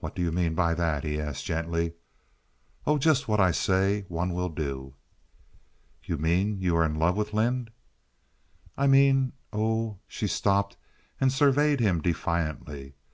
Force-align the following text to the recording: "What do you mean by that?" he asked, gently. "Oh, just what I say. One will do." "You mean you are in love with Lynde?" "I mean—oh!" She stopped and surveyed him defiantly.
"What 0.00 0.14
do 0.14 0.20
you 0.20 0.32
mean 0.32 0.54
by 0.54 0.74
that?" 0.74 1.02
he 1.02 1.18
asked, 1.18 1.46
gently. 1.46 1.94
"Oh, 2.86 2.98
just 2.98 3.26
what 3.26 3.40
I 3.40 3.52
say. 3.52 4.04
One 4.10 4.34
will 4.34 4.50
do." 4.50 4.96
"You 6.04 6.18
mean 6.18 6.60
you 6.60 6.76
are 6.76 6.84
in 6.84 6.96
love 6.98 7.16
with 7.16 7.32
Lynde?" 7.32 7.70
"I 8.76 8.86
mean—oh!" 8.86 9.96
She 10.06 10.26
stopped 10.26 10.76
and 11.18 11.32
surveyed 11.32 11.80
him 11.80 12.02
defiantly. 12.02 12.96